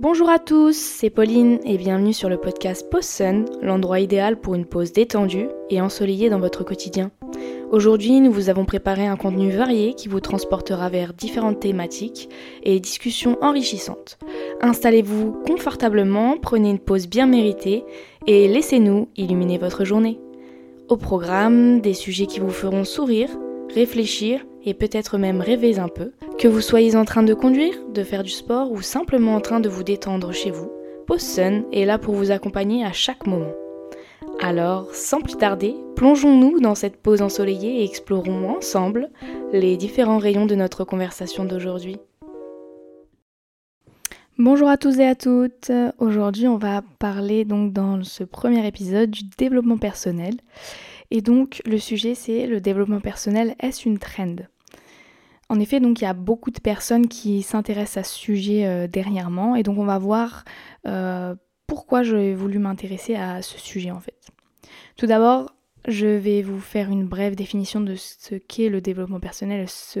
[0.00, 3.20] Bonjour à tous, c'est Pauline et bienvenue sur le podcast Pause
[3.62, 7.10] l'endroit idéal pour une pause détendue et ensoleillée dans votre quotidien.
[7.72, 12.28] Aujourd'hui, nous vous avons préparé un contenu varié qui vous transportera vers différentes thématiques
[12.62, 14.20] et discussions enrichissantes.
[14.60, 17.82] Installez-vous confortablement, prenez une pause bien méritée
[18.28, 20.20] et laissez-nous illuminer votre journée.
[20.88, 23.30] Au programme, des sujets qui vous feront sourire,
[23.74, 26.12] réfléchir et peut-être même rêver un peu.
[26.38, 29.60] Que vous soyez en train de conduire, de faire du sport ou simplement en train
[29.60, 30.70] de vous détendre chez vous,
[31.06, 33.52] Pause Sun est là pour vous accompagner à chaque moment.
[34.40, 39.10] Alors, sans plus tarder, plongeons-nous dans cette pause ensoleillée et explorons ensemble
[39.52, 41.96] les différents rayons de notre conversation d'aujourd'hui.
[44.38, 45.72] Bonjour à tous et à toutes.
[45.98, 50.34] Aujourd'hui, on va parler donc dans ce premier épisode du développement personnel.
[51.10, 54.36] Et donc, le sujet c'est le développement personnel, est-ce une trend?
[55.50, 58.86] En effet, donc il y a beaucoup de personnes qui s'intéressent à ce sujet euh,
[58.86, 60.44] dernièrement, et donc on va voir
[60.86, 61.34] euh,
[61.66, 64.28] pourquoi j'ai voulu m'intéresser à ce sujet en fait.
[64.96, 65.54] Tout d'abord,
[65.86, 70.00] je vais vous faire une brève définition de ce qu'est le développement personnel, ce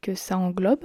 [0.00, 0.84] que ça englobe.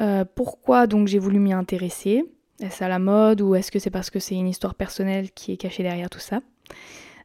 [0.00, 2.24] Euh, pourquoi donc j'ai voulu m'y intéresser?
[2.60, 5.52] Est-ce à la mode ou est-ce que c'est parce que c'est une histoire personnelle qui
[5.52, 6.42] est cachée derrière tout ça?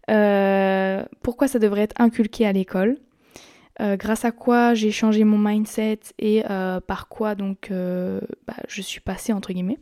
[0.07, 2.97] Pourquoi ça devrait être inculqué à l'école
[3.79, 8.55] euh, grâce à quoi j'ai changé mon mindset et euh, par quoi donc euh, bah,
[8.67, 9.77] je suis passée entre guillemets.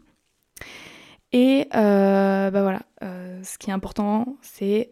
[1.31, 4.91] Et bah voilà, ce qui est important, c'est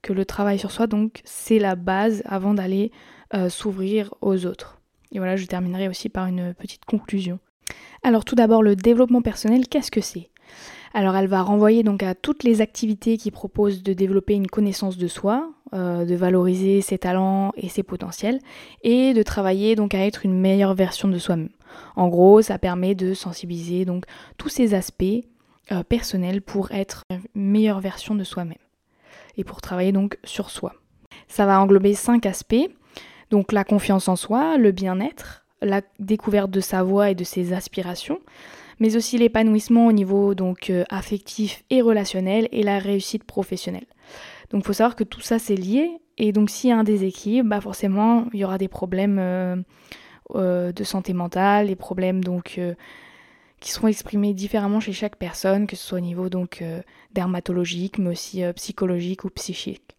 [0.00, 2.92] que le travail sur soi, donc, c'est la base avant d'aller
[3.50, 4.80] s'ouvrir aux autres.
[5.10, 7.40] Et voilà, je terminerai aussi par une petite conclusion.
[8.02, 10.30] Alors tout d'abord, le développement personnel, qu'est-ce que c'est?
[10.94, 14.98] Alors elle va renvoyer donc à toutes les activités qui proposent de développer une connaissance
[14.98, 18.40] de soi, euh, de valoriser ses talents et ses potentiels,
[18.82, 21.48] et de travailler donc à être une meilleure version de soi-même.
[21.96, 24.04] En gros, ça permet de sensibiliser donc
[24.36, 25.24] tous ces aspects
[25.70, 28.58] euh, personnels pour être une meilleure version de soi-même
[29.36, 30.74] et pour travailler donc sur soi.
[31.28, 32.68] Ça va englober cinq aspects,
[33.30, 37.52] donc la confiance en soi, le bien-être, la découverte de sa voix et de ses
[37.52, 38.20] aspirations,
[38.82, 43.86] mais aussi l'épanouissement au niveau donc euh, affectif et relationnel et la réussite professionnelle.
[44.50, 45.88] Donc il faut savoir que tout ça c'est lié
[46.18, 49.54] et donc s'il y a un déséquilibre, bah forcément il y aura des problèmes euh,
[50.34, 52.60] euh, de santé mentale, des problèmes donc
[53.60, 56.64] qui seront exprimés différemment chez chaque personne, que ce soit au niveau donc
[57.12, 59.96] dermatologique, mais aussi psychologique ou psychique.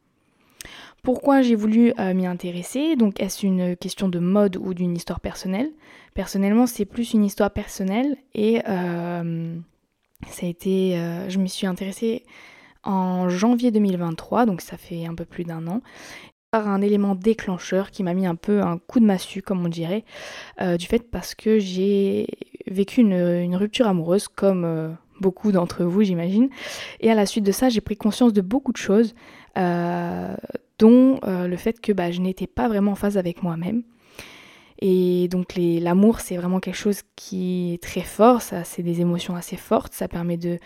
[1.04, 5.70] Pourquoi j'ai voulu m'y intéresser Donc est-ce une question de mode ou d'une histoire personnelle?
[6.14, 9.56] Personnellement, c'est plus une histoire personnelle et euh,
[10.28, 12.24] ça a été, euh, je m'y suis intéressée
[12.84, 15.82] en janvier 2023, donc ça fait un peu plus d'un an,
[16.52, 19.70] par un élément déclencheur qui m'a mis un peu un coup de massue, comme on
[19.70, 20.04] dirait,
[20.62, 22.28] euh, du fait parce que j'ai
[22.68, 26.50] vécu une, rupture amoureuse, comme beaucoup d'entre vous, j'imagine.
[27.00, 29.16] Et à la suite de ça, j'ai pris conscience de beaucoup de choses,
[30.84, 33.84] dont le fait que bah, je n'étais pas vraiment en phase avec moi-même.
[34.86, 39.36] Et donc l'amour, c'est vraiment quelque chose qui est très fort, ça, c'est des émotions
[39.36, 40.60] assez fortes, ça permet de...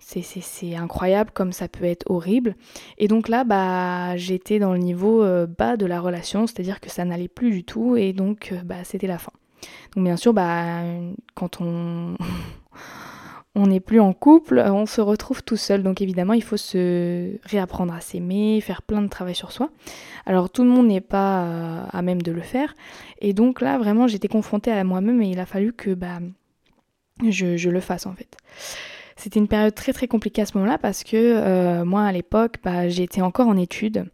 [0.00, 2.56] C'est incroyable comme ça peut être horrible.
[2.98, 6.90] Et donc là, bah, j'étais dans le niveau euh, bas de la relation, c'est-à-dire que
[6.90, 9.30] ça n'allait plus du tout et donc euh, bah, c'était la fin.
[9.94, 10.82] Donc bien sûr, bah,
[11.36, 12.16] quand on...
[13.54, 15.82] on n'est plus en couple, on se retrouve tout seul.
[15.82, 19.70] Donc évidemment, il faut se réapprendre à s'aimer, faire plein de travail sur soi.
[20.24, 22.74] Alors tout le monde n'est pas euh, à même de le faire.
[23.20, 26.20] Et donc là, vraiment, j'étais confrontée à moi-même et il a fallu que bah,
[27.28, 28.36] je, le fasse en fait.
[29.16, 32.56] C'était une période très très compliquée à ce moment-là parce que euh, moi à l'époque,
[32.64, 34.06] bah, j'étais encore en études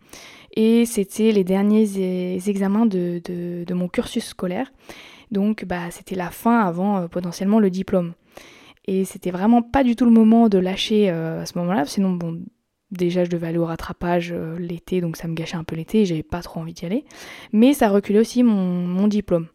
[0.57, 4.73] et c'était les derniers examens de, mon cursus scolaire.
[5.31, 8.15] Donc bah, c'était la fin avant euh, potentiellement le diplôme.
[8.89, 11.85] Et c'était vraiment pas du tout le moment de lâcher euh, à ce moment-là.
[11.85, 12.41] Sinon, bon,
[12.91, 16.07] déjà je devais aller au rattrapage euh, l'été, donc ça me gâchait un peu l'été,
[16.07, 17.05] j'avais pas trop envie d'y aller.
[17.53, 19.49] Mais ça reculait aussi mon, diplôme.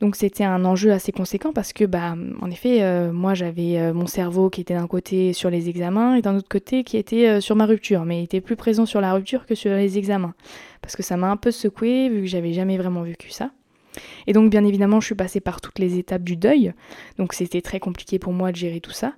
[0.00, 4.06] Donc c'était un enjeu assez conséquent parce que, bah, en effet, euh, moi j'avais mon
[4.06, 7.56] cerveau qui était d'un côté sur les examens et d'un autre côté qui était sur
[7.56, 10.32] ma rupture, mais il était plus présent sur la rupture que sur les examens.
[10.80, 13.50] Parce que ça m'a un peu secoué vu que j'avais jamais vraiment vécu ça.
[14.26, 16.72] Et donc bien évidemment je suis passée par toutes les étapes du deuil,
[17.18, 19.14] donc c'était très compliqué pour moi de gérer tout ça.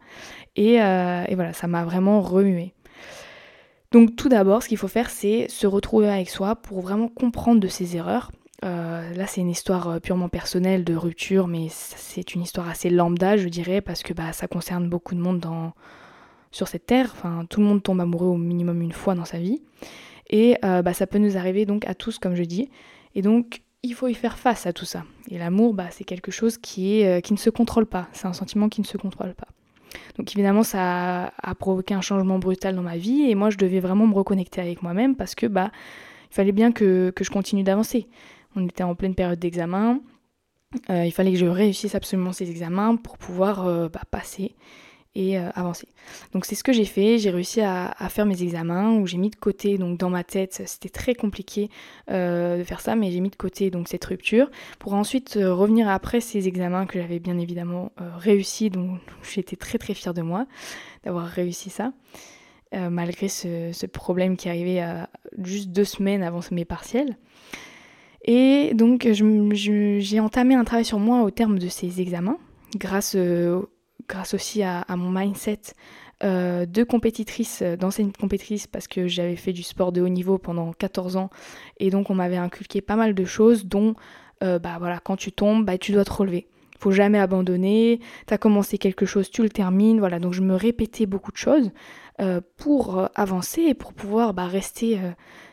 [0.57, 2.73] Et, euh, voilà, ça m'a vraiment remué.
[3.93, 7.61] Donc tout d'abord ce qu'il faut faire c'est se retrouver avec soi pour vraiment comprendre
[7.61, 8.33] de ses erreurs.
[8.65, 12.91] Euh, là c'est une histoire euh, purement personnelle de rupture, mais c'est une histoire assez
[12.91, 15.47] lambda je dirais, parce que bah, ça concerne beaucoup de monde
[16.51, 17.11] sur cette terre.
[17.13, 19.63] Enfin, tout le monde tombe amoureux au minimum une fois dans sa vie.
[20.29, 22.71] Et bah, ça peut nous arriver donc à tous, comme je dis.
[23.15, 25.05] Et donc, il faut y faire face à tout ça.
[25.31, 28.09] Et l'amour, bah, c'est quelque chose qui, est, euh, qui ne se contrôle pas.
[28.13, 29.49] C'est un sentiment qui ne se contrôle pas.
[30.19, 33.81] Donc évidemment, ça a, provoqué un changement brutal dans ma vie et moi, je devais
[33.81, 35.71] vraiment me reconnecter avec moi-même parce que bah,
[36.31, 38.07] il fallait bien que, je continue d'avancer.
[38.57, 40.01] On était en pleine période d'examen.
[40.91, 44.55] Euh, il fallait que je réussisse absolument ces examens pour pouvoir euh, bah, passer
[45.17, 45.89] et euh, avancer.
[46.33, 49.31] Donc c'est ce que j'ai fait, j'ai réussi à, faire mes examens où j'ai mis
[49.31, 51.71] de côté, donc dans ma tête, c'était très compliqué
[52.11, 55.55] euh, de faire ça, mais j'ai mis de côté donc cette rupture pour ensuite euh,
[55.55, 60.23] revenir après ces examens que j'avais bien évidemment réussi, donc j'étais très très fière de
[60.23, 60.47] moi
[61.05, 61.93] d'avoir réussi ça.
[62.73, 65.09] malgré ce, problème qui arrivait à
[65.43, 67.17] juste deux semaines avant mes partiels.
[68.25, 72.39] Et donc j'ai entamé un travail sur moi au terme de ces examens,
[72.77, 73.17] grâce
[74.09, 75.61] grâce aussi à, mon mindset
[76.25, 80.39] euh, de compétitrice, euh, d'ancienne compétitrice, parce que j'avais fait du sport de haut niveau
[80.39, 81.31] pendant 14 ans,
[81.79, 83.95] et donc on m'avait inculqué pas mal de choses, dont,
[84.43, 86.47] euh, bah quand tu tombes, bah, tu dois te relever.
[86.79, 90.55] Faut jamais abandonner, tu as commencé quelque chose, tu le termines, voilà, donc je me
[90.55, 91.71] répétais beaucoup de choses
[92.57, 94.99] pour avancer et pour pouvoir bah, rester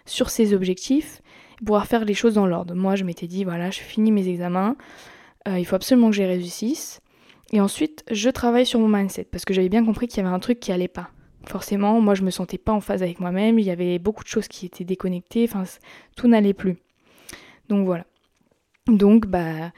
[0.05, 1.21] sur ces objectifs,
[1.57, 2.73] pouvoir faire les choses dans l'ordre.
[2.73, 4.75] Moi, je m'étais dit, voilà, je finis mes examens,
[5.45, 7.01] il faut absolument que j'y réussisse,
[7.53, 10.35] et ensuite, je travaille sur mon mindset parce que j'avais bien compris qu'il y avait
[10.35, 11.11] un truc qui allait pas.
[11.45, 14.27] Forcément, moi je me sentais pas en phase avec moi-même, il y avait beaucoup de
[14.27, 15.63] choses qui étaient déconnectées, enfin
[16.15, 16.77] tout n'allait plus.
[17.69, 18.05] Donc voilà.
[18.87, 19.71] Donc bah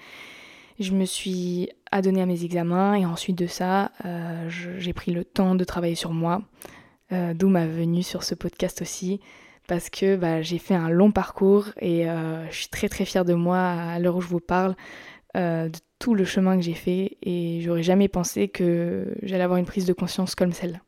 [0.80, 5.26] je me suis adonnée à mes examens et ensuite de ça, euh, j'ai pris le
[5.26, 6.44] temps de travailler sur moi,
[7.12, 9.20] euh, d'où ma venue sur ce podcast aussi,
[9.68, 13.26] parce que bah, j'ai fait un long parcours et euh, je suis très très fière
[13.26, 14.76] de moi à l'heure où je vous parle,
[15.36, 19.66] de tout le chemin que j'ai fait et j'aurais jamais pensé que j'allais avoir une
[19.66, 20.80] prise de conscience comme celle-là.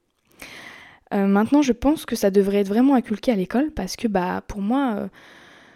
[1.14, 4.44] Euh, maintenant, je pense que ça devrait être vraiment inculqué à l'école parce que bah
[4.48, 5.08] pour moi, euh,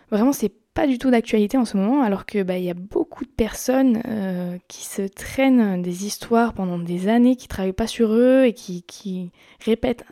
[0.09, 3.25] vraiment c'est pas du tout d'actualité en ce moment, alors que bah y a beaucoup
[3.25, 8.12] de personnes euh, qui se traînent des histoires pendant des années, qui travaillent pas sur
[8.13, 9.31] eux et qui
[9.63, 10.06] répètent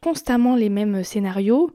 [0.00, 1.70] constamment les mêmes scénarios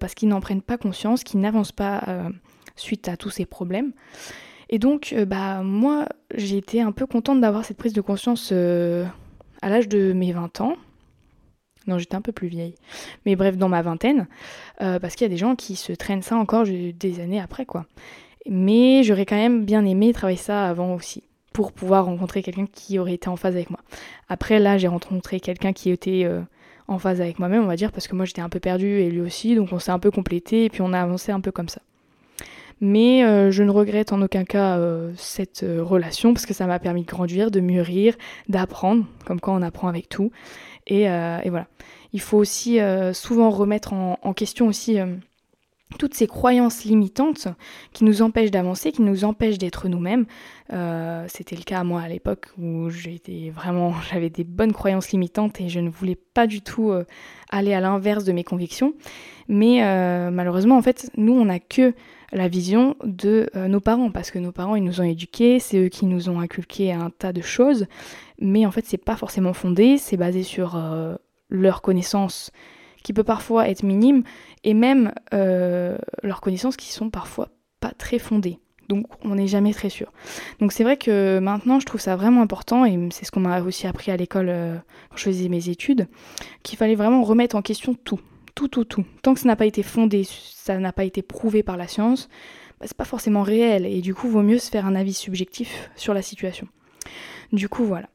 [0.00, 2.30] parce qu'ils n'en prennent pas conscience, qu'ils n'avancent pas
[2.74, 3.92] suite à tous ces problèmes.
[4.68, 8.50] Et donc, euh, bah, moi, j'ai été un peu contente d'avoir cette prise de conscience
[8.52, 9.04] euh,
[9.62, 10.76] à l'âge de mes 20 ans.
[11.86, 12.74] Non, j'étais un peu plus vieille.
[13.24, 14.26] Mais bref, dans ma vingtaine.
[14.82, 17.64] Euh, parce qu'il y a des gens qui se traînent ça encore des années après,
[17.64, 17.86] quoi.
[18.48, 21.22] Mais j'aurais quand même bien aimé travailler ça avant aussi.
[21.52, 23.80] Pour pouvoir rencontrer quelqu'un qui aurait été en phase avec moi.
[24.28, 26.28] Après, là, j'ai rencontré quelqu'un qui était
[26.88, 29.10] en phase avec moi-même, on va dire, parce que moi j'étais un peu perdue et
[29.10, 29.54] lui aussi.
[29.54, 31.80] Donc on s'est un peu complété et puis on a avancé un peu comme ça.
[32.80, 36.66] Mais euh, je ne regrette en aucun cas euh, cette euh, relation parce que ça
[36.66, 38.14] m'a permis de grandir, de mûrir,
[38.48, 40.30] d'apprendre, comme quoi on apprend avec tout.
[40.86, 41.08] Et,
[41.48, 41.66] voilà.
[42.12, 42.78] Il faut aussi
[43.12, 44.98] souvent remettre en, question aussi
[45.98, 47.48] toutes ces croyances limitantes
[47.92, 50.26] qui nous empêchent d'avancer, qui nous empêchent d'être nous-mêmes.
[51.26, 55.68] C'était le cas moi à l'époque où j'étais vraiment, j'avais des bonnes croyances limitantes et
[55.68, 56.92] je ne voulais pas du tout
[57.50, 58.94] aller à l'inverse de mes convictions.
[59.48, 59.80] Mais
[60.30, 61.94] malheureusement, en fait, nous, on n'a que
[62.32, 65.78] la vision de euh, nos parents, parce que nos parents, ils nous ont éduqués, c'est
[65.78, 67.86] eux qui nous ont inculqué un tas de choses,
[68.40, 71.16] mais en fait, c'est pas forcément fondé, c'est basé sur euh,
[71.48, 72.50] leur connaissance
[73.02, 74.24] qui peut parfois être minime,
[74.64, 77.50] et même euh, leurs connaissances qui sont parfois
[77.80, 78.58] pas très fondées.
[78.88, 80.12] Donc on n'est jamais très sûr.
[80.60, 83.60] Donc c'est vrai que maintenant je trouve ça vraiment important, et c'est ce qu'on m'a
[83.60, 84.46] aussi appris à l'école
[85.10, 86.06] quand je faisais mes études,
[86.62, 88.20] qu'il fallait vraiment remettre en question tout
[88.56, 89.04] tout, tout, tout.
[89.22, 92.28] Tant que ça n'a pas été fondé, ça n'a pas été prouvé par la science,
[92.80, 95.90] bah, c'est pas forcément réel et du coup, vaut mieux se faire un avis subjectif
[95.94, 96.66] sur la situation.
[97.52, 98.08] Du coup, voilà.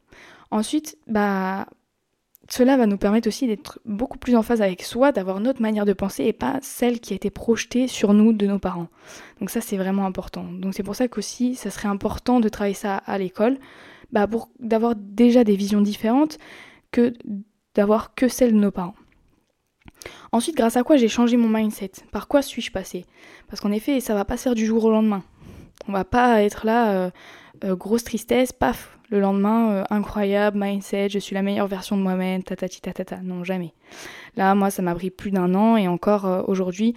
[0.50, 1.68] Ensuite, bah,
[2.50, 5.86] cela va nous permettre aussi d'être beaucoup plus en phase avec soi, d'avoir notre manière
[5.86, 8.88] de penser et pas celle qui a été projetée sur nous de nos parents.
[9.40, 10.44] Donc ça, c'est vraiment important.
[10.44, 13.58] Donc c'est pour ça qu'aussi, ça serait important de travailler ça à l'école,
[14.12, 16.40] bah, pour d'avoir déjà des visions différentes
[16.92, 17.14] que
[17.76, 18.96] d'avoir que celles de nos parents.
[20.32, 21.92] Ensuite, grâce à quoi j'ai changé mon mindset?
[22.12, 23.06] Par quoi suis-je passée
[23.50, 25.24] Parce qu'en effet, ça va pas se faire du jour au lendemain.
[25.88, 27.10] On va pas être là, euh,
[27.64, 32.02] euh, grosse tristesse, paf, le lendemain, euh, incroyable, mindset, je suis la meilleure version de
[32.02, 33.18] moi-même, tatati tatata.
[33.24, 33.74] Non, jamais.
[34.38, 36.96] Là, moi, ça m'a pris plus d'un an et encore aujourd'hui,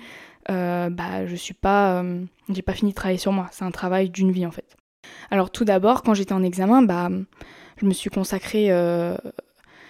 [0.49, 2.05] bah, je suis pas,
[2.49, 3.49] j'ai pas fini de travailler sur moi.
[3.51, 4.77] C'est un travail d'une vie en fait.
[5.31, 7.09] Alors tout d'abord, quand j'étais en examen, bah,
[7.79, 8.69] je me suis consacrée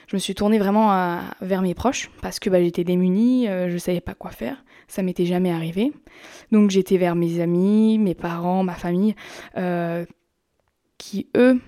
[0.08, 3.78] je me suis tournée vraiment vers mes proches parce que bah, j'étais démunie, euh, je
[3.78, 5.92] savais pas quoi faire, ça m'était jamais arrivé.
[6.52, 9.14] Donc j'étais vers mes amis, mes parents, ma famille,
[9.56, 10.04] euh,
[10.99, 11.61] qui eux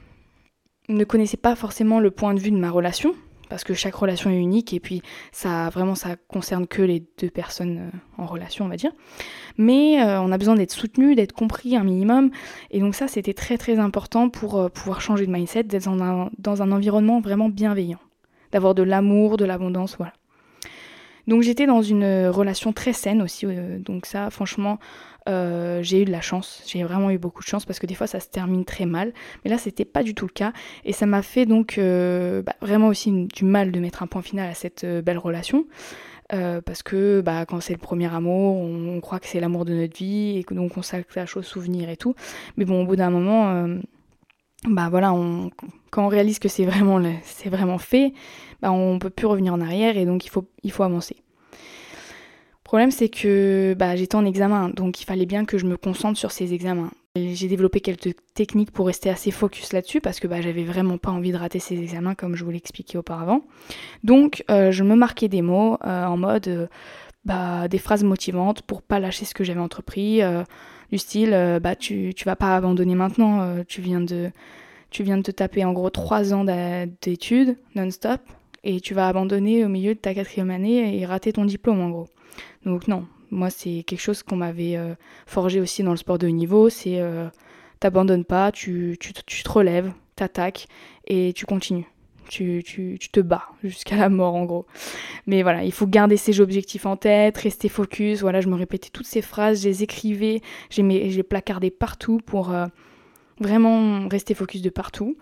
[0.89, 3.15] ne connaissaient pas forcément le point de vue de ma relation
[3.49, 7.31] parce que chaque relation est unique et puis ça vraiment ça concerne que les deux
[7.31, 8.93] personnes euh, en relation on va dire.
[9.57, 12.31] Mais on a besoin d'être soutenu d'être compris un minimum
[12.71, 15.89] et donc ça c'était très très important pour pouvoir changer de mindset d'être
[16.39, 18.01] dans un environnement vraiment bienveillant
[18.53, 20.13] d'avoir de l'amour, de l'abondance, voilà.
[21.27, 24.79] Donc j'étais dans une relation très saine aussi, euh, donc ça franchement
[25.29, 27.97] euh, j'ai eu de la chance, j'ai vraiment eu beaucoup de chance parce que des
[27.97, 29.13] fois ça se termine très mal,
[29.45, 30.53] mais là c'était pas du tout le cas
[30.85, 34.23] et ça m'a fait donc euh, bah, vraiment aussi du mal de mettre un point
[34.23, 35.67] final à cette belle relation.
[36.29, 39.97] parce que bah, quand c'est le premier amour, on, croit que c'est l'amour de notre
[39.97, 42.15] vie et que donc on s'attache aux souvenirs et tout.
[42.57, 43.67] Mais bon, au bout d'un moment,
[44.65, 45.51] bah voilà, on,
[45.97, 48.13] quand on réalise que c'est vraiment, c'est vraiment fait,
[48.61, 51.17] bah on peut plus revenir en arrière et donc il faut, avancer.
[51.53, 55.79] Le problème c'est que bah, j'étais en examen, donc il fallait bien que je me
[55.79, 56.91] concentre sur ces examens.
[57.17, 61.11] J'ai développé quelques techniques pour rester assez focus là-dessus parce que bah, j'avais vraiment pas
[61.11, 63.41] envie de rater ces examens comme je vous l'ai expliqué auparavant.
[64.05, 66.69] Donc euh, je me marquais des mots euh, en mode
[67.31, 70.21] euh, des phrases motivantes pour pas lâcher ce que j'avais entrepris,
[70.93, 74.31] du style bah tu, tu vas pas abandonner maintenant, tu viens de
[74.97, 76.47] tu viens de te taper en gros trois ans
[77.03, 78.19] d'études non-stop
[78.65, 81.91] et tu vas abandonner au milieu de ta quatrième année et rater ton diplôme en
[81.91, 82.09] gros.
[82.65, 84.95] Donc non, moi c'est quelque chose qu'on m'avait euh,
[85.27, 87.29] forgé aussi dans le sport de haut niveau, c'est euh,
[87.79, 90.67] t'abandonnes pas, tu, tu, tu, te relèves, t'attaques
[91.07, 91.87] et tu continues.
[92.31, 94.65] Tu, tu, te bats jusqu'à la mort en gros.
[95.27, 98.23] Mais voilà, il faut garder ses objectifs en tête, rester focus.
[98.23, 102.51] Voilà, je me répétais toutes ces phrases, je les écrivais, j'ai les placardé partout pour
[102.51, 102.65] euh,
[103.39, 105.17] vraiment rester focus de partout.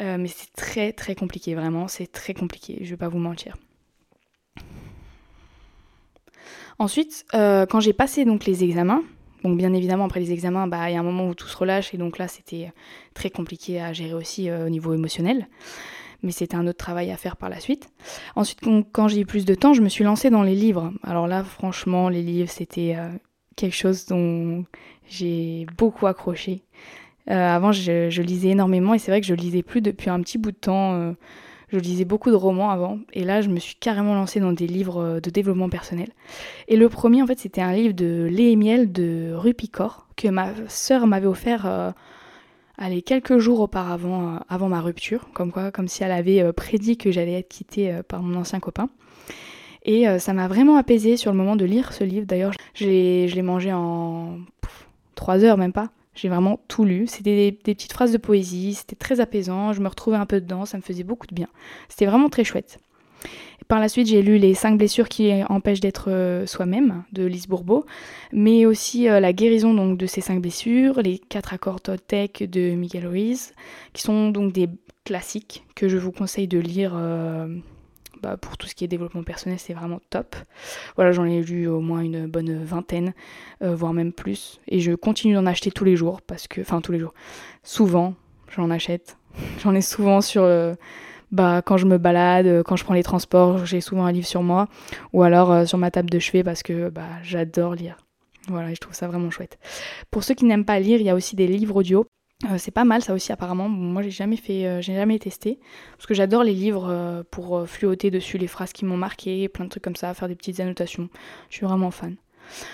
[0.00, 3.56] mais c'est très très compliqué, vraiment, c'est très compliqué, je vais pas vous mentir.
[6.78, 9.02] Ensuite, euh, quand j'ai passé donc les examens,
[9.44, 11.56] donc bien évidemment après les examens, bah il y a un moment où tout se
[11.56, 12.72] relâche et donc là c'était
[13.14, 15.46] très compliqué à gérer aussi euh, au niveau émotionnel.
[16.24, 17.88] Mais c'était un autre travail à faire par la suite.
[18.36, 18.60] Ensuite,
[18.92, 20.92] quand j'ai eu plus de temps, je me suis lancée dans les livres.
[21.02, 23.08] Alors là, franchement, les livres, c'était euh,
[23.56, 24.64] quelque chose dont
[25.08, 26.62] j'ai beaucoup accroché.
[27.26, 30.50] Avant, je, lisais énormément et c'est vrai que je lisais plus depuis un petit bout
[30.50, 31.14] de temps.
[31.72, 34.66] Je lisais beaucoup de romans avant, et là je me suis carrément lancée dans des
[34.66, 36.10] livres euh, de développement personnel.
[36.68, 40.28] Et le premier en fait c'était un livre de Lé et Miel de Rupicor, que
[40.28, 41.90] ma sœur m'avait offert euh,
[42.76, 46.98] allez, quelques jours auparavant, euh, avant ma rupture, comme quoi, comme si elle avait prédit
[46.98, 48.90] que j'allais être quittée par mon ancien copain.
[49.84, 52.24] Et ça m'a vraiment apaisée sur le moment de lire ce livre.
[52.24, 54.38] D'ailleurs, je l'ai mangé en
[55.16, 55.90] trois heures, même pas.
[56.14, 57.06] J'ai vraiment tout lu.
[57.06, 60.66] C'était des, petites phrases de poésie, c'était très apaisant, je me retrouvais un peu dedans,
[60.66, 61.48] ça me faisait beaucoup de bien.
[61.88, 62.78] C'était vraiment très chouette.
[63.68, 67.48] par la suite, j'ai lu Les 5 blessures qui empêchent d'être euh, soi-même de Lise
[67.48, 67.86] Bourbeau,
[68.32, 72.74] mais aussi euh, La guérison donc, de ces 5 blessures, Les 4 accords Toltec de
[72.74, 73.54] Miguel Ruiz,
[73.94, 74.68] qui sont donc des
[75.04, 77.48] classiques que je vous conseille de lire euh,
[78.22, 80.36] bah, pour tout ce qui est développement personnel, c'est vraiment top.
[80.96, 83.14] Voilà, j'en ai lu au moins une bonne vingtaine,
[83.62, 84.60] euh, voire même plus.
[84.68, 87.14] Et je continue d'en acheter tous les jours, parce que, enfin tous les jours,
[87.62, 88.14] souvent,
[88.54, 89.18] j'en achète.
[89.62, 90.74] J'en ai souvent sur, euh,
[91.30, 94.26] bah, quand je me balade, euh, quand je prends les transports, j'ai souvent un livre
[94.26, 94.68] sur moi,
[95.14, 97.96] ou alors sur ma table de chevet, parce que bah, j'adore lire.
[98.48, 99.58] Voilà, je trouve ça vraiment chouette.
[100.10, 102.06] Pour ceux qui n'aiment pas lire, il y a aussi des livres audio.
[102.44, 103.68] Euh, c'est pas mal ça aussi apparemment.
[103.68, 105.58] moi j'ai jamais fait, euh, j'ai jamais testé
[105.96, 109.64] parce que j'adore les livres euh, pour fluoter dessus les phrases qui m'ont marqué, plein
[109.64, 111.08] de trucs comme ça, faire des petites annotations.
[111.50, 112.16] Je suis vraiment fan.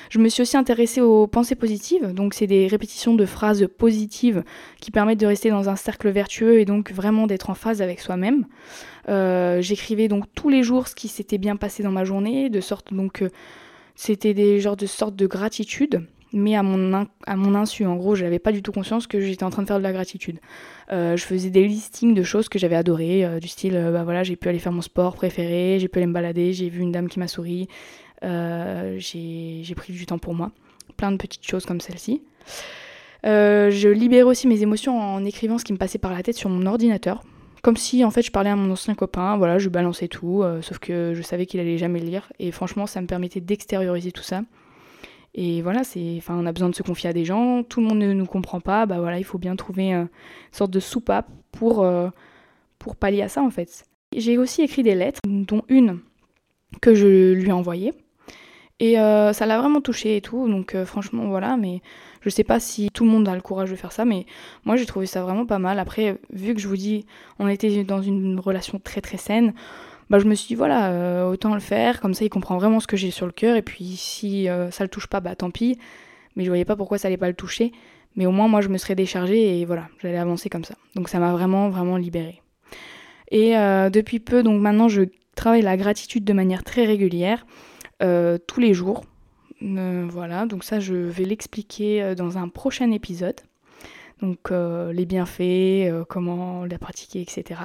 [0.09, 4.43] Je me suis aussi intéressée aux pensées positives, donc c'est des répétitions de phrases positives
[4.81, 8.01] qui permettent de rester dans un cercle vertueux et donc vraiment d'être en phase avec
[8.01, 8.47] soi-même.
[9.07, 12.93] J'écrivais donc tous les jours ce qui s'était bien passé dans ma journée, de sorte
[12.95, 13.23] donc
[13.95, 17.87] c'était des genres de sortes de gratitude mais à mon, à mon insu.
[17.87, 19.83] En gros, je n'avais pas du tout conscience que j'étais en train de faire de
[19.83, 20.39] la gratitude.
[20.93, 24.05] Euh, je faisais des listings de choses que j'avais adorées, euh, du style, euh, bah
[24.05, 26.81] voilà, j'ai pu aller faire mon sport préféré, j'ai pu aller me balader, j'ai vu
[26.81, 27.69] une dame qui m'a souri,
[28.23, 30.51] j'ai pris du temps pour moi.
[30.97, 32.23] Plein de petites choses comme celle-ci.
[33.25, 36.51] je libérais aussi mes émotions en écrivant ce qui me passait par la tête sur
[36.51, 37.23] mon ordinateur.
[37.63, 40.79] Comme si en fait je parlais à mon ancien copain, voilà, je balançais tout, sauf
[40.79, 42.33] que je savais qu'il allait jamais lire.
[42.39, 44.43] Et franchement, ça me permettait d'extérioriser tout ça.
[45.35, 47.87] Et voilà, c'est, enfin, on a besoin de se confier à des gens, tout le
[47.87, 50.09] monde ne nous comprend pas, bah voilà, il faut bien trouver une
[50.53, 52.09] sorte de soupape pour, euh,
[52.79, 53.85] pour pallier à ça en fait.
[54.17, 56.01] J'ai aussi écrit des lettres, dont une
[56.81, 57.93] que je lui ai envoyée.
[58.81, 61.83] Et euh, ça l'a vraiment touché et tout, donc euh, franchement voilà, mais
[62.21, 64.25] je sais pas si tout le monde a le courage de faire ça, mais
[64.65, 65.81] moi j'ai trouvé ça vraiment pas mal.
[65.81, 67.05] Après, vu que je vous dis,
[67.41, 69.53] on était dans une relation très très saine,
[70.11, 72.81] bah, je me suis dit, voilà, euh, autant le faire, comme ça il comprend vraiment
[72.81, 75.35] ce que j'ai sur le cœur, et puis si euh, ça le touche pas, bah
[75.37, 75.79] tant pis.
[76.37, 77.73] Mais je voyais pas pourquoi ça allait pas le toucher.
[78.17, 80.75] Mais au moins, moi, je me serais déchargée et voilà, j'allais avancer comme ça.
[80.95, 82.41] Donc ça m'a vraiment, vraiment libérée.
[83.31, 85.03] Et euh, depuis peu, donc maintenant, je
[85.35, 87.47] travaille la gratitude de manière très régulière,
[88.01, 89.05] tous les jours.
[89.61, 93.41] voilà, donc ça, je vais l'expliquer dans un prochain épisode.
[94.23, 97.61] Donc les bienfaits, comment la pratiquer, etc.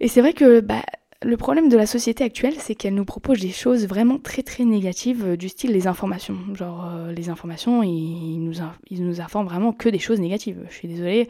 [0.00, 0.82] Et c'est vrai que bah,
[1.22, 4.64] le problème de la société actuelle, c'est qu'elle nous propose des choses vraiment très très
[4.64, 6.36] négatives, euh, du style les informations.
[6.54, 8.54] Genre, euh, les informations, ils nous,
[8.90, 10.64] ils nous informent vraiment que des choses négatives.
[10.68, 11.28] Je suis désolée,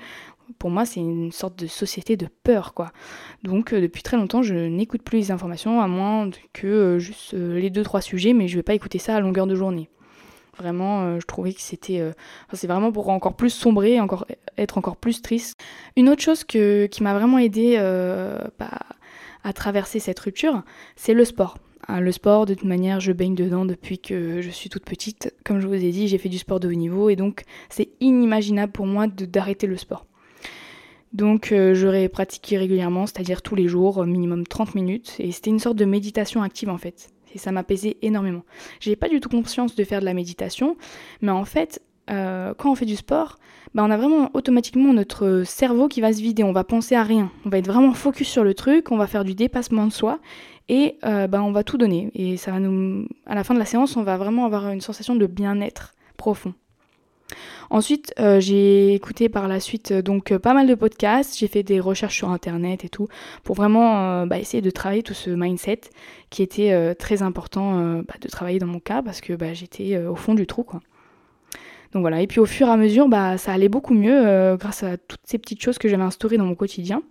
[0.59, 2.93] pour moi, c'est une sorte de société de peur, quoi.
[3.43, 7.71] Donc, euh, depuis très longtemps, je n'écoute plus les informations, à moins que juste les
[7.71, 9.89] deux trois sujets, mais je vais pas écouter ça à longueur de journée.
[10.59, 12.03] Vraiment, je trouvais que c'était.
[12.53, 15.61] c'est vraiment pour encore plus sombrer, encore, être encore plus triste.
[15.97, 17.77] Une autre chose que, qui m'a vraiment aidé
[18.59, 18.71] bah,
[19.45, 20.63] à traverser cette rupture,
[20.97, 21.59] c'est le sport.
[21.89, 25.35] Hein, le sport, de toute manière, je baigne dedans depuis que je suis toute petite.
[25.45, 27.89] Comme je vous ai dit, j'ai fait du sport de haut niveau et donc c'est
[28.01, 30.05] inimaginable pour moi d'arrêter le sport.
[31.15, 35.59] Donc euh, j'aurais pratiqué régulièrement, c'est-à-dire tous les jours, minimum 30 minutes, et c'était une
[35.59, 37.09] sorte de méditation active en fait.
[37.35, 38.43] Et ça m'apaisait énormément.
[38.81, 40.77] J'ai pas du tout conscience de faire de la méditation,
[41.21, 43.37] mais en fait, euh, quand on fait du sport,
[43.75, 47.03] bah, on a vraiment automatiquement notre cerveau qui va se vider, on va penser à
[47.03, 49.93] rien, on va être vraiment focus sur le truc, on va faire du dépassement de
[49.93, 50.19] soi
[50.69, 52.11] et euh, bah, on va tout donner.
[52.15, 54.81] Et ça va nous, à la fin de la séance, on va vraiment avoir une
[54.81, 56.55] sensation de bien-être profond.
[57.71, 61.81] Ensuite, euh, j'ai écouté par la suite donc pas mal de podcasts, j'ai fait des
[61.81, 63.09] recherches sur internet et tout
[63.45, 65.81] pour vraiment bah, essayer de travailler tout ce mindset
[66.31, 70.47] qui était très important de travailler dans mon cas parce que j'étais au fond du
[70.47, 70.81] trou quoi.
[71.93, 74.57] Donc voilà, et puis au fur et à mesure, bah, ça allait beaucoup mieux euh,
[74.57, 77.03] grâce à toutes ces petites choses que j'avais instaurées dans mon quotidien.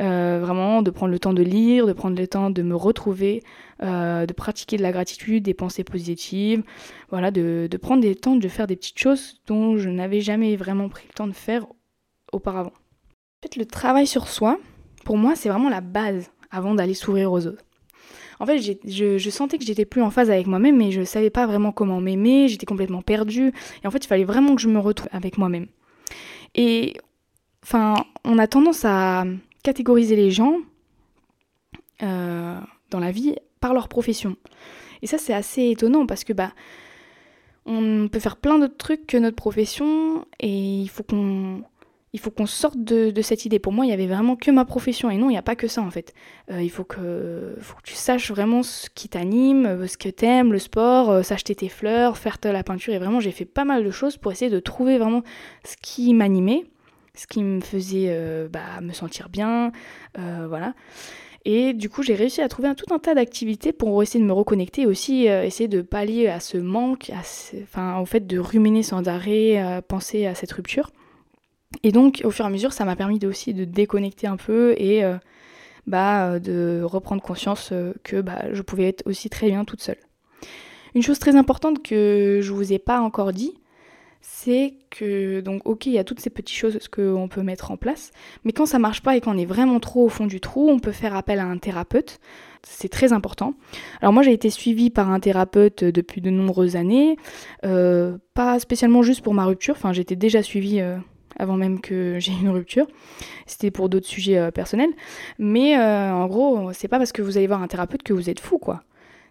[0.00, 3.42] Euh, vraiment, de prendre le temps de lire, de prendre le temps de me retrouver,
[3.82, 6.62] euh, de pratiquer de la gratitude, des pensées positives,
[7.10, 10.88] voilà, de, prendre des temps de faire des petites choses dont je n'avais jamais vraiment
[10.88, 11.66] pris le temps de faire
[12.32, 12.70] auparavant.
[12.70, 14.60] En fait, le travail sur soi,
[15.04, 17.64] pour moi, c'est vraiment la base avant d'aller s'ouvrir aux autres.
[18.38, 21.48] En fait, je, sentais que j'étais plus en phase avec moi-même, mais je savais pas
[21.48, 23.52] vraiment comment m'aimer, j'étais complètement perdue.
[23.82, 25.66] Et en fait, il fallait vraiment que je me retrouve avec moi-même.
[26.54, 26.94] Et
[27.64, 29.24] enfin, on a tendance à
[29.64, 30.58] catégoriser les gens
[32.02, 32.60] euh,
[32.90, 34.36] dans la vie par leur profession.
[35.00, 36.52] Et ça, c'est assez étonnant parce que bah,
[37.64, 41.62] on peut faire plein d'autres trucs que notre profession et il faut qu'on
[42.14, 43.58] il faut qu'on sorte de, cette idée.
[43.58, 45.56] Pour moi, il y avait vraiment que ma profession et non, il n'y a pas
[45.56, 46.12] que ça en fait.
[46.50, 50.10] Euh, il faut que, faut que tu saches vraiment ce qui t'anime, euh, ce que
[50.10, 52.92] t'aimes, le sport, euh, s'acheter tes fleurs, faire de la peinture.
[52.92, 55.22] Et vraiment, j'ai fait pas mal de choses pour essayer de trouver vraiment
[55.64, 56.64] ce qui m'animait,
[57.14, 58.14] ce qui me faisait
[58.50, 59.72] bah, me sentir bien,
[60.16, 60.74] voilà.
[61.44, 64.28] Et du coup, j'ai réussi à trouver un, tout un tas d'activités pour essayer de
[64.28, 67.10] me reconnecter et aussi essayer de pallier à ce manque,
[67.64, 70.90] enfin, au fait de ruminer sans arrêt, penser à cette rupture.
[71.82, 74.74] Et donc, au fur et à mesure, ça m'a permis aussi de déconnecter un peu
[74.76, 75.16] et euh,
[75.86, 79.98] bah, de reprendre conscience euh, que bah, je pouvais être aussi très bien toute seule.
[80.94, 83.54] Une chose très importante que je vous ai pas encore dit,
[84.22, 87.76] c'est que, donc, ok, il y a toutes ces petites choses qu'on peut mettre en
[87.76, 88.12] place,
[88.44, 90.78] mais quand ça marche pas et qu'on est vraiment trop au fond du trou, on
[90.78, 92.20] peut faire appel à un thérapeute.
[92.64, 93.54] C'est très important.
[94.00, 97.16] Alors moi j'ai été suivie par un thérapeute depuis de nombreuses années,
[97.64, 100.80] euh, pas spécialement juste pour ma rupture, enfin j'étais déjà suivie
[101.38, 102.86] avant même que j'ai une rupture.
[103.46, 104.90] C'était pour d'autres sujets euh, personnels.
[105.38, 108.30] Mais euh, en gros, c'est pas parce que vous allez voir un thérapeute que vous
[108.30, 108.82] êtes fou, quoi.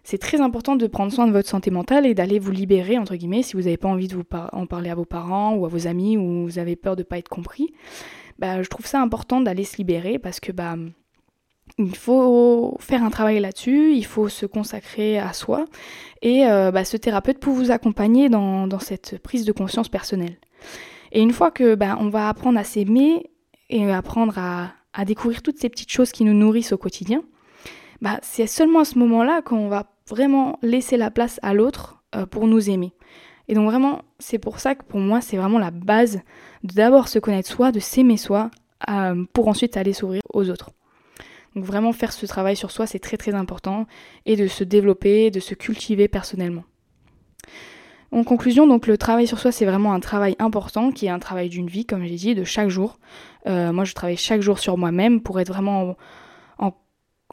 [0.04, 3.14] C'est très important de prendre soin de votre santé mentale et d'aller vous libérer, entre
[3.14, 5.68] guillemets, si vous n'avez pas envie de vous en parler à vos parents ou à
[5.68, 7.72] vos amis ou vous avez peur de ne pas être compris.
[8.38, 10.74] Bah, je trouve ça important d'aller se libérer parce que bah,
[11.78, 15.64] il faut faire un travail là-dessus, il faut se consacrer à soi
[16.20, 20.36] et euh, bah, ce thérapeute peut vous accompagner dans, cette prise de conscience personnelle.
[21.12, 23.30] Et une fois que ben, on va apprendre à s'aimer
[23.70, 27.22] et apprendre à, découvrir toutes ces petites choses qui nous nourrissent au quotidien,
[28.00, 32.26] ben, c'est seulement à ce moment-là qu'on va vraiment laisser la place à l'autre euh,
[32.26, 32.92] pour nous aimer.
[33.48, 36.20] Et donc vraiment, c'est pour ça que pour moi, c'est vraiment la base
[36.64, 38.50] de d'abord se connaître soi, de s'aimer soi,
[38.88, 40.70] euh, pour ensuite aller s'ouvrir aux autres.
[41.54, 43.86] Donc vraiment faire ce travail sur soi, c'est très très important,
[44.26, 46.64] et de se développer, de se cultiver personnellement.
[48.10, 51.18] En conclusion, donc le travail sur soi, c'est vraiment un travail important, qui est un
[51.18, 52.98] travail d'une vie, comme j'ai dit, de chaque jour.
[53.46, 55.96] Euh, moi, je travaille chaque jour sur moi-même pour être vraiment en,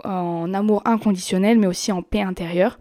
[0.04, 2.80] amour inconditionnel, mais aussi en paix intérieure.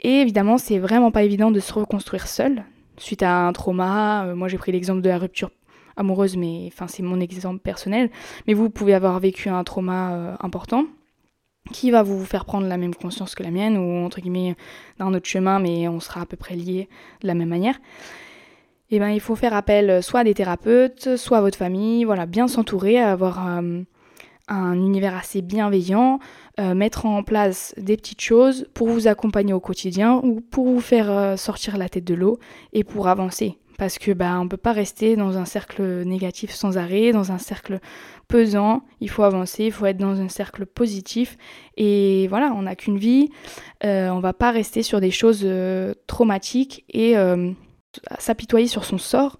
[0.00, 2.64] Et évidemment, c'est vraiment pas évident de se reconstruire seul
[2.98, 4.26] suite à un trauma.
[4.26, 5.50] Euh, moi, j'ai pris l'exemple de la rupture
[5.96, 8.10] amoureuse, mais enfin, c'est mon exemple personnel.
[8.46, 10.84] Mais vous pouvez avoir vécu un trauma euh, important
[11.72, 14.54] qui va vous faire prendre la même conscience que la mienne, ou entre guillemets
[14.98, 16.88] d'un autre chemin, mais on sera à peu près liés
[17.22, 17.76] de la même manière.
[18.90, 22.04] Et eh ben, il faut faire appel soit à des thérapeutes, soit à votre famille,
[22.04, 23.80] voilà, bien s'entourer, avoir euh,
[24.48, 26.18] un univers assez bienveillant,
[26.60, 30.80] euh, mettre en place des petites choses pour vous accompagner au quotidien ou pour vous
[30.80, 32.38] faire euh, sortir la tête de l'eau
[32.72, 33.58] et pour avancer.
[33.78, 37.38] parce que bah on peut pas rester dans un cercle négatif sans arrêt, dans un
[37.38, 37.80] cercle
[38.28, 38.82] pesant.
[39.00, 41.36] Il faut avancer, il faut être dans un cercle positif.
[41.76, 43.30] Et voilà, on n'a qu'une vie.
[43.84, 47.14] Euh, on va pas rester sur des choses euh, traumatiques et
[48.18, 49.38] s'apitoyer sur son sort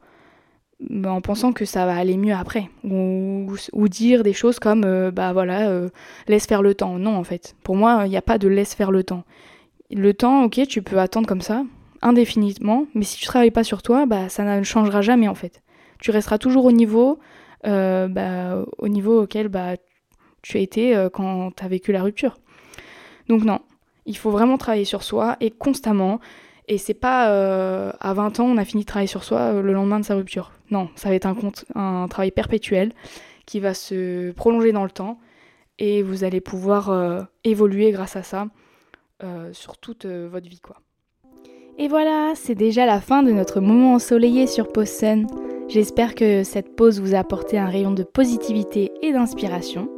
[1.05, 2.69] en pensant que ça va aller mieux après.
[2.85, 3.49] Ou,
[3.89, 5.89] dire des choses comme bah voilà,
[6.29, 6.99] laisse faire le temps.
[6.99, 7.55] Non, en fait.
[7.63, 9.25] Pour moi, il n'y a pas de laisse faire le temps.
[9.91, 11.65] Le temps, ok, tu peux attendre comme ça,
[12.03, 15.63] indéfiniment, mais si tu travailles pas sur toi, bah, ça ne changera jamais en fait.
[16.01, 17.19] Tu resteras toujours au niveau,
[17.67, 19.77] euh, bah, au niveau auquel bah,
[20.43, 22.37] tu as été euh, quand tu as vécu la rupture.
[23.29, 23.61] Donc non,
[24.07, 26.21] il faut vraiment travailler sur soi et constamment.
[26.67, 29.73] Et c'est pas euh, à 20 ans on a fini de travailler sur soi le
[29.73, 30.53] lendemain de sa rupture.
[30.71, 32.93] Non, ça va être un, compte, un travail perpétuel
[33.47, 35.19] qui va se prolonger dans le temps
[35.79, 38.47] et vous allez pouvoir évoluer grâce à ça
[39.53, 40.77] sur toute votre vie quoi.
[41.77, 45.27] Et voilà, c'est déjà la fin de notre moment ensoleillé sur Sun.
[45.69, 49.89] J'espère que cette pause vous a apporté un rayon de positivité et d'inspiration.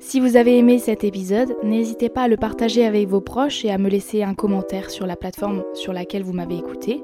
[0.00, 3.70] Si vous avez aimé cet épisode, n'hésitez pas à le partager avec vos proches et
[3.70, 7.02] à me laisser un commentaire sur la plateforme sur laquelle vous m'avez écouté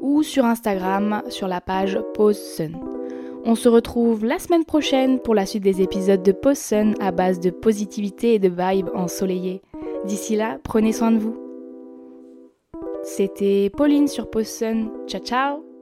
[0.00, 2.76] ou sur Instagram sur la page Pause Sun.
[3.46, 7.12] On se retrouve la semaine prochaine pour la suite des épisodes de Pause Sun à
[7.12, 9.62] base de positivité et de vibes ensoleillées.
[10.04, 11.36] D'ici là, prenez soin de vous.
[13.02, 14.64] C'était Pauline sur Post
[15.06, 15.73] Ciao ciao